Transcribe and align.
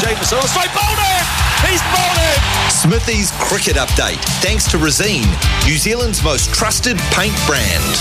Jameson. 0.00 0.38
Oh, 0.40 0.46
straight 0.46 0.72
bowled 0.72 0.98
it! 0.98 1.24
He's 1.68 1.82
bowled 1.92 2.16
it! 2.16 2.40
Smithy's 2.72 3.30
cricket 3.32 3.76
update, 3.76 4.18
thanks 4.40 4.70
to 4.70 4.78
Resene, 4.78 5.28
New 5.66 5.76
Zealand's 5.76 6.24
most 6.24 6.52
trusted 6.54 6.96
paint 7.12 7.36
brand. 7.46 7.96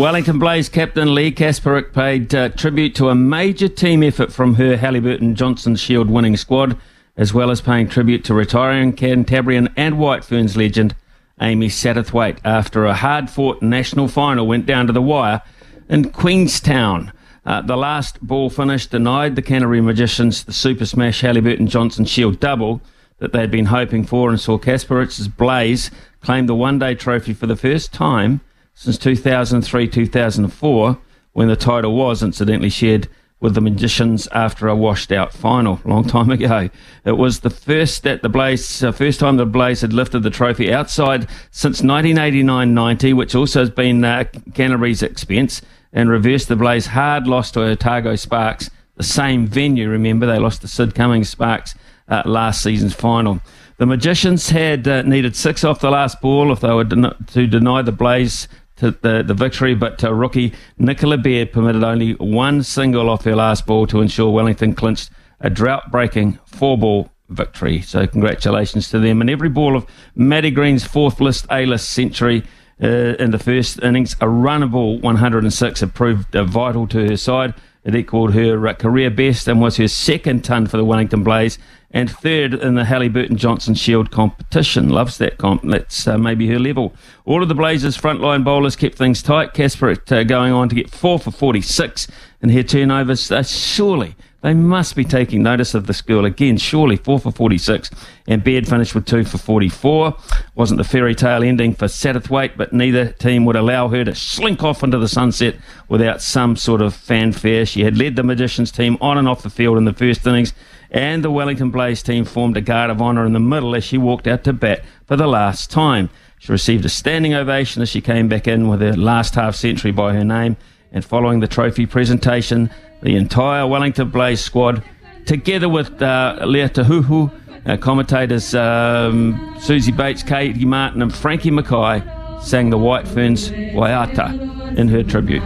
Wellington 0.00 0.38
Blaze 0.38 0.68
captain 0.68 1.14
Leigh 1.14 1.30
Kasperek 1.30 1.92
paid 1.92 2.34
uh, 2.34 2.48
tribute 2.48 2.94
to 2.96 3.10
a 3.10 3.14
major 3.14 3.68
team 3.68 4.02
effort 4.02 4.32
from 4.32 4.54
her 4.54 4.76
Hallyburton 4.76 5.34
Johnstone 5.34 5.76
Shield 5.76 6.10
winning 6.10 6.36
squad, 6.36 6.78
as 7.16 7.34
well 7.34 7.50
as 7.50 7.60
paying 7.60 7.88
tribute 7.88 8.24
to 8.24 8.34
retiring 8.34 8.94
Cantabrian 8.94 9.72
and 9.76 9.98
White 9.98 10.24
Ferns 10.24 10.56
legend 10.56 10.96
Amy 11.40 11.68
Satterthwaite 11.68 12.38
after 12.44 12.86
a 12.86 12.94
hard 12.94 13.28
fought 13.28 13.60
national 13.60 14.08
final 14.08 14.46
went 14.46 14.64
down 14.64 14.86
to 14.86 14.92
the 14.92 15.02
wire 15.02 15.42
in 15.88 16.10
Queenstown. 16.10 17.12
Uh, 17.46 17.62
the 17.62 17.76
last 17.76 18.20
ball 18.20 18.50
finish 18.50 18.86
denied 18.86 19.36
the 19.36 19.42
Canterbury 19.42 19.80
Magicians 19.80 20.44
the 20.44 20.52
Super 20.52 20.84
Smash 20.84 21.22
Hallyburton 21.22 21.68
Johnstone 21.68 22.04
Shield 22.04 22.40
double 22.40 22.80
that 23.18 23.32
they'd 23.32 23.50
been 23.50 23.66
hoping 23.66 24.04
for 24.04 24.30
and 24.30 24.40
saw 24.40 24.58
Kasperek's 24.58 25.28
Blaze 25.28 25.90
claim 26.20 26.46
the 26.46 26.54
one 26.56 26.80
day 26.80 26.94
trophy 26.94 27.32
for 27.32 27.46
the 27.46 27.56
first 27.56 27.92
time 27.92 28.40
since 28.74 28.98
2003 28.98 29.88
2004, 29.88 30.98
when 31.32 31.48
the 31.48 31.56
title 31.56 31.94
was 31.94 32.22
incidentally 32.22 32.68
shared 32.68 33.08
with 33.38 33.54
the 33.54 33.60
Magicians 33.60 34.26
after 34.28 34.66
a 34.66 34.74
washed 34.74 35.12
out 35.12 35.32
final, 35.32 35.80
long 35.84 36.04
time 36.04 36.30
ago. 36.30 36.68
It 37.04 37.12
was 37.12 37.40
the 37.40 37.50
first 37.50 38.02
that 38.02 38.22
the 38.22 38.28
Blaze, 38.28 38.82
uh, 38.82 38.92
first 38.92 39.20
time 39.20 39.36
the 39.36 39.46
Blaze 39.46 39.82
had 39.82 39.92
lifted 39.92 40.22
the 40.22 40.30
trophy 40.30 40.72
outside 40.72 41.28
since 41.50 41.82
1989-90, 41.82 43.14
which 43.14 43.34
also 43.34 43.60
has 43.60 43.70
been 43.70 44.04
uh, 44.04 44.24
Canterbury's 44.54 45.02
expense, 45.02 45.62
and 45.96 46.10
reversed 46.10 46.46
the 46.48 46.54
Blaze 46.54 46.86
hard 46.86 47.26
loss 47.26 47.50
to 47.52 47.62
Otago 47.62 48.14
Sparks, 48.14 48.70
the 48.96 49.02
same 49.02 49.46
venue. 49.46 49.88
Remember, 49.88 50.26
they 50.26 50.38
lost 50.38 50.60
to 50.60 50.68
Sid 50.68 50.94
Cummings 50.94 51.30
Sparks 51.30 51.74
uh, 52.08 52.22
last 52.26 52.62
season's 52.62 52.94
final. 52.94 53.40
The 53.78 53.86
Magicians 53.86 54.50
had 54.50 54.86
uh, 54.86 55.02
needed 55.02 55.34
six 55.34 55.64
off 55.64 55.80
the 55.80 55.90
last 55.90 56.20
ball 56.20 56.52
if 56.52 56.60
they 56.60 56.72
were 56.72 56.84
den- 56.84 57.14
to 57.28 57.46
deny 57.46 57.80
the 57.80 57.92
Blaze 57.92 58.46
to 58.76 58.90
the, 58.90 59.22
the 59.22 59.32
victory, 59.32 59.74
but 59.74 60.04
uh, 60.04 60.12
rookie 60.12 60.52
Nicola 60.78 61.16
Baird 61.16 61.50
permitted 61.50 61.82
only 61.82 62.12
one 62.12 62.62
single 62.62 63.08
off 63.08 63.24
her 63.24 63.34
last 63.34 63.64
ball 63.64 63.86
to 63.86 64.02
ensure 64.02 64.30
Wellington 64.30 64.74
clinched 64.74 65.10
a 65.40 65.48
drought 65.48 65.90
breaking 65.90 66.38
four 66.44 66.76
ball 66.76 67.10
victory. 67.30 67.80
So, 67.80 68.06
congratulations 68.06 68.90
to 68.90 68.98
them. 68.98 69.22
And 69.22 69.30
every 69.30 69.48
ball 69.48 69.76
of 69.76 69.86
Maddy 70.14 70.50
Green's 70.50 70.84
fourth 70.84 71.20
list 71.20 71.46
A 71.50 71.64
list 71.64 71.90
century. 71.90 72.44
Uh, 72.82 73.16
in 73.18 73.30
the 73.30 73.38
first 73.38 73.82
innings, 73.82 74.12
a 74.14 74.26
runnable 74.26 75.00
106 75.00 75.80
had 75.80 75.94
proved 75.94 76.36
uh, 76.36 76.44
vital 76.44 76.86
to 76.86 77.08
her 77.08 77.16
side. 77.16 77.54
It 77.84 77.94
equalled 77.94 78.34
her 78.34 78.66
uh, 78.66 78.74
career 78.74 79.10
best 79.10 79.48
and 79.48 79.60
was 79.60 79.76
her 79.76 79.88
second 79.88 80.44
ton 80.44 80.66
for 80.66 80.76
the 80.76 80.84
Wellington 80.84 81.22
Blaze 81.22 81.58
and 81.90 82.10
third 82.10 82.52
in 82.52 82.74
the 82.74 82.82
Hallyburton 82.82 83.36
Johnstone 83.36 83.76
Shield 83.76 84.10
competition. 84.10 84.90
Loves 84.90 85.16
that 85.18 85.38
comp. 85.38 85.62
That's 85.62 86.06
uh, 86.06 86.18
maybe 86.18 86.48
her 86.48 86.58
level. 86.58 86.94
All 87.24 87.42
of 87.42 87.48
the 87.48 87.54
Blazers' 87.54 87.96
frontline 87.96 88.44
bowlers 88.44 88.76
kept 88.76 88.96
things 88.98 89.22
tight. 89.22 89.54
Casper 89.54 89.96
uh, 90.10 90.22
going 90.24 90.52
on 90.52 90.68
to 90.68 90.74
get 90.74 90.90
four 90.90 91.18
for 91.18 91.30
46 91.30 92.08
in 92.42 92.50
her 92.50 92.62
turnovers. 92.62 93.30
Uh, 93.30 93.42
surely 93.42 94.16
they 94.46 94.54
must 94.54 94.94
be 94.94 95.04
taking 95.04 95.42
notice 95.42 95.74
of 95.74 95.88
this 95.88 96.00
girl 96.00 96.24
again. 96.24 96.56
Surely 96.56 96.94
four 96.94 97.18
for 97.18 97.32
46. 97.32 97.90
And 98.28 98.44
Baird 98.44 98.68
finished 98.68 98.94
with 98.94 99.04
two 99.04 99.24
for 99.24 99.38
44. 99.38 100.16
Wasn't 100.54 100.78
the 100.78 100.84
fairy 100.84 101.16
tale 101.16 101.42
ending 101.42 101.74
for 101.74 101.86
Satterthwaite, 101.86 102.56
but 102.56 102.72
neither 102.72 103.10
team 103.10 103.44
would 103.44 103.56
allow 103.56 103.88
her 103.88 104.04
to 104.04 104.14
slink 104.14 104.62
off 104.62 104.84
into 104.84 104.98
the 104.98 105.08
sunset 105.08 105.56
without 105.88 106.22
some 106.22 106.54
sort 106.54 106.80
of 106.80 106.94
fanfare. 106.94 107.66
She 107.66 107.82
had 107.82 107.98
led 107.98 108.14
the 108.14 108.22
Magicians 108.22 108.70
team 108.70 108.96
on 109.00 109.18
and 109.18 109.28
off 109.28 109.42
the 109.42 109.50
field 109.50 109.78
in 109.78 109.84
the 109.84 109.92
first 109.92 110.24
innings 110.24 110.54
and 110.92 111.24
the 111.24 111.30
Wellington 111.32 111.70
Blaze 111.70 112.00
team 112.00 112.24
formed 112.24 112.56
a 112.56 112.60
guard 112.60 112.90
of 112.90 113.02
honour 113.02 113.26
in 113.26 113.32
the 113.32 113.40
middle 113.40 113.74
as 113.74 113.82
she 113.82 113.98
walked 113.98 114.28
out 114.28 114.44
to 114.44 114.52
bat 114.52 114.84
for 115.06 115.16
the 115.16 115.26
last 115.26 115.72
time. 115.72 116.08
She 116.38 116.52
received 116.52 116.84
a 116.84 116.88
standing 116.88 117.34
ovation 117.34 117.82
as 117.82 117.88
she 117.88 118.00
came 118.00 118.28
back 118.28 118.46
in 118.46 118.68
with 118.68 118.80
her 118.80 118.96
last 118.96 119.34
half 119.34 119.56
century 119.56 119.90
by 119.90 120.12
her 120.12 120.24
name. 120.24 120.56
And 120.92 121.04
following 121.04 121.40
the 121.40 121.48
trophy 121.48 121.84
presentation, 121.84 122.70
the 123.02 123.16
entire 123.16 123.66
Wellington 123.66 124.10
Blaze 124.10 124.40
squad, 124.40 124.82
together 125.24 125.68
with 125.68 126.00
uh, 126.02 126.38
Lea 126.44 126.68
Tahuhu, 126.68 127.30
uh, 127.66 127.76
commentators 127.76 128.54
um, 128.54 129.34
Suzie 129.58 129.96
Bates, 129.96 130.22
Katie 130.22 130.64
Martin, 130.64 131.02
and 131.02 131.14
Frankie 131.14 131.50
Mackay, 131.50 132.02
sang 132.40 132.70
the 132.70 132.78
White 132.78 133.08
Ferns 133.08 133.50
Waiata 133.50 134.76
in 134.76 134.88
her 134.88 135.02
tribute. 135.02 135.42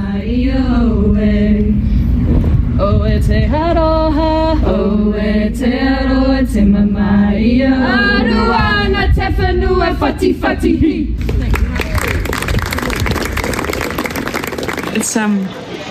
It's 14.94 15.16
um, 15.16 15.38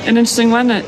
an 0.06 0.18
interesting 0.18 0.52
one. 0.52 0.72
It, 0.72 0.86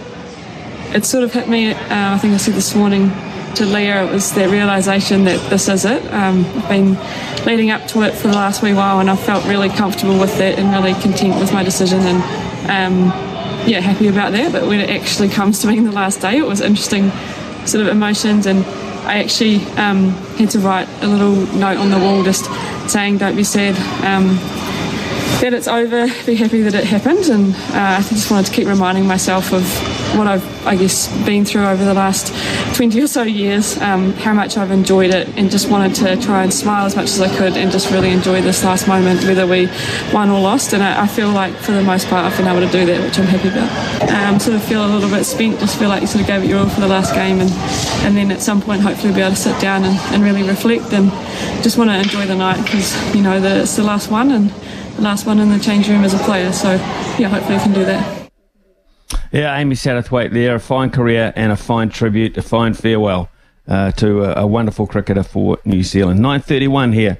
it 0.93 1.05
sort 1.05 1.23
of 1.23 1.33
hit 1.33 1.47
me, 1.47 1.71
uh, 1.71 1.77
I 1.89 2.17
think 2.17 2.33
I 2.33 2.37
said 2.37 2.53
this 2.53 2.75
morning 2.75 3.09
to 3.55 3.65
Lea, 3.65 3.89
it 3.89 4.11
was 4.11 4.31
that 4.33 4.49
realisation 4.49 5.25
that 5.25 5.49
this 5.49 5.67
is 5.67 5.85
it. 5.85 6.05
Um, 6.13 6.45
I've 6.45 6.69
been 6.69 6.97
leading 7.45 7.71
up 7.71 7.87
to 7.89 8.03
it 8.03 8.13
for 8.13 8.27
the 8.27 8.33
last 8.33 8.61
wee 8.61 8.73
while 8.73 8.99
and 8.99 9.09
I 9.09 9.15
felt 9.15 9.45
really 9.45 9.69
comfortable 9.69 10.19
with 10.19 10.39
it 10.39 10.57
and 10.57 10.71
really 10.71 10.99
content 11.01 11.39
with 11.39 11.53
my 11.53 11.63
decision 11.63 11.99
and 12.01 12.21
um, 12.69 13.31
yeah, 13.67 13.79
happy 13.79 14.07
about 14.07 14.31
that. 14.33 14.51
But 14.51 14.67
when 14.67 14.79
it 14.79 14.89
actually 14.89 15.29
comes 15.29 15.59
to 15.59 15.67
being 15.67 15.83
the 15.83 15.91
last 15.91 16.21
day, 16.21 16.37
it 16.37 16.45
was 16.45 16.61
interesting 16.61 17.11
sort 17.65 17.85
of 17.85 17.87
emotions. 17.87 18.45
And 18.45 18.65
I 19.05 19.19
actually 19.19 19.57
um, 19.77 20.09
had 20.37 20.49
to 20.51 20.59
write 20.59 20.87
a 21.01 21.07
little 21.07 21.35
note 21.57 21.77
on 21.77 21.89
the 21.89 21.99
wall 21.99 22.23
just 22.23 22.45
saying, 22.89 23.17
don't 23.17 23.35
be 23.35 23.43
sad. 23.43 23.75
Um, 24.05 24.35
that 25.41 25.53
it's 25.53 25.67
over, 25.67 26.07
be 26.25 26.35
happy 26.35 26.61
that 26.61 26.75
it 26.75 26.85
happened. 26.85 27.25
And 27.25 27.53
uh, 27.55 27.99
I 27.99 28.01
just 28.09 28.29
wanted 28.29 28.47
to 28.47 28.53
keep 28.53 28.67
reminding 28.67 29.05
myself 29.07 29.53
of 29.53 29.63
what 30.17 30.27
I've, 30.27 30.67
I 30.67 30.75
guess, 30.75 31.07
been 31.25 31.45
through 31.45 31.65
over 31.65 31.83
the 31.83 31.93
last 31.93 32.33
20 32.75 33.01
or 33.01 33.07
so 33.07 33.23
years, 33.23 33.77
um, 33.77 34.13
how 34.13 34.33
much 34.33 34.57
I've 34.57 34.71
enjoyed 34.71 35.13
it, 35.13 35.27
and 35.37 35.49
just 35.49 35.69
wanted 35.69 35.95
to 35.95 36.17
try 36.21 36.43
and 36.43 36.53
smile 36.53 36.85
as 36.85 36.95
much 36.95 37.09
as 37.09 37.21
I 37.21 37.35
could 37.37 37.57
and 37.57 37.71
just 37.71 37.91
really 37.91 38.11
enjoy 38.11 38.41
this 38.41 38.63
last 38.63 38.87
moment, 38.87 39.23
whether 39.23 39.47
we 39.47 39.69
won 40.13 40.29
or 40.29 40.39
lost. 40.39 40.73
And 40.73 40.83
I, 40.83 41.03
I 41.03 41.07
feel 41.07 41.29
like, 41.29 41.53
for 41.55 41.71
the 41.71 41.81
most 41.81 42.07
part, 42.07 42.25
I've 42.25 42.37
been 42.37 42.47
able 42.47 42.65
to 42.65 42.71
do 42.71 42.85
that, 42.85 43.01
which 43.01 43.19
I'm 43.19 43.25
happy 43.25 43.49
about. 43.49 44.11
Um, 44.11 44.39
sort 44.39 44.55
of 44.55 44.63
feel 44.63 44.85
a 44.85 44.87
little 44.87 45.09
bit 45.09 45.23
spent, 45.25 45.59
just 45.59 45.77
feel 45.79 45.89
like 45.89 46.01
you 46.01 46.07
sort 46.07 46.21
of 46.21 46.27
gave 46.27 46.43
it 46.43 46.47
your 46.47 46.59
all 46.59 46.69
for 46.69 46.81
the 46.81 46.87
last 46.87 47.13
game, 47.13 47.39
and, 47.39 47.51
and 48.05 48.15
then 48.15 48.31
at 48.31 48.41
some 48.41 48.61
point, 48.61 48.81
hopefully, 48.81 49.13
be 49.13 49.21
able 49.21 49.31
to 49.31 49.35
sit 49.35 49.59
down 49.61 49.83
and, 49.83 49.97
and 50.13 50.23
really 50.23 50.43
reflect 50.43 50.93
and 50.93 51.09
just 51.63 51.77
want 51.77 51.89
to 51.89 51.97
enjoy 51.97 52.25
the 52.25 52.35
night 52.35 52.61
because, 52.63 53.15
you 53.15 53.21
know, 53.21 53.39
the, 53.39 53.61
it's 53.61 53.75
the 53.75 53.83
last 53.83 54.09
one 54.09 54.31
and 54.31 54.49
the 54.95 55.01
last 55.01 55.25
one 55.25 55.39
in 55.39 55.49
the 55.49 55.59
change 55.59 55.87
room 55.87 56.03
as 56.03 56.13
a 56.13 56.19
player. 56.19 56.51
So, 56.51 56.73
yeah, 57.17 57.29
hopefully, 57.29 57.55
I 57.55 57.59
can 57.59 57.73
do 57.73 57.85
that. 57.85 58.20
Yeah, 59.31 59.57
Amy 59.57 59.75
Satterthwaite 59.75 60.33
there, 60.33 60.55
a 60.55 60.59
fine 60.59 60.89
career 60.89 61.31
and 61.37 61.53
a 61.53 61.55
fine 61.55 61.87
tribute, 61.89 62.37
a 62.37 62.41
fine 62.41 62.73
farewell 62.73 63.29
uh, 63.65 63.91
to 63.93 64.25
a, 64.25 64.43
a 64.43 64.47
wonderful 64.47 64.87
cricketer 64.87 65.23
for 65.23 65.57
New 65.63 65.83
Zealand. 65.83 66.19
9.31 66.19 66.93
here 66.93 67.17